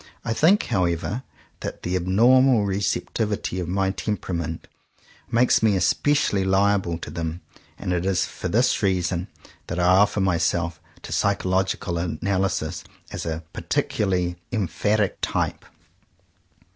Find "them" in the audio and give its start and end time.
7.11-7.41